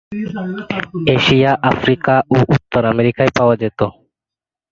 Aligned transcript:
Asia, 1.15 1.51
Africa 1.71 2.15
ও 2.29 2.37
উত্তর 2.55 2.81
আমেরিকায় 2.85 3.31
পাওয়া 3.37 3.55
যেত। 3.55 3.79